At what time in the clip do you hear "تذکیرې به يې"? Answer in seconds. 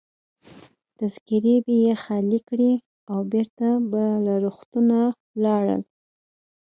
0.97-1.93